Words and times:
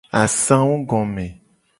Asangugome. 0.21 1.25